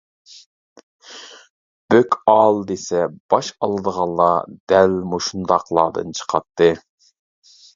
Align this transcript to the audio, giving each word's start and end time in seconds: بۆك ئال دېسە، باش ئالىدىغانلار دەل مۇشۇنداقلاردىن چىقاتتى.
بۆك 1.93 2.17
ئال 2.31 2.57
دېسە، 2.71 3.03
باش 3.35 3.51
ئالىدىغانلار 3.59 4.49
دەل 4.73 4.97
مۇشۇنداقلاردىن 5.13 6.17
چىقاتتى. 6.23 6.73